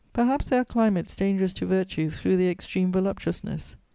Perhaps 0.13 0.49
there 0.49 0.61
are 0.61 0.65
climates 0.65 1.15
dangerous 1.15 1.53
to 1.53 1.67
virtue 1.67 2.09
through 2.09 2.35
their 2.37 2.49
extreme 2.49 2.91
voluptuousness. 2.91 3.75